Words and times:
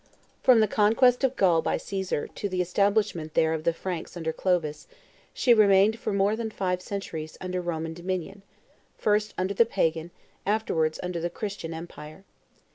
From 0.41 0.61
the 0.61 0.67
conquest 0.67 1.23
of 1.23 1.35
Gaul 1.35 1.61
by 1.61 1.77
Caesar, 1.77 2.25
to 2.25 2.49
the 2.49 2.59
establishment 2.59 3.35
there 3.35 3.53
of 3.53 3.65
the 3.65 3.71
Franks 3.71 4.17
under 4.17 4.33
Clovis, 4.33 4.87
she 5.31 5.53
remained 5.53 5.99
for 5.99 6.11
more 6.11 6.35
than 6.35 6.49
five 6.49 6.81
centuries 6.81 7.37
under 7.39 7.61
Roman 7.61 7.93
dominion; 7.93 8.41
first 8.97 9.35
under 9.37 9.53
the 9.53 9.63
pagan, 9.63 10.09
afterwards 10.43 10.99
under 11.03 11.19
the 11.19 11.29
Christian 11.29 11.71
empire. 11.71 12.23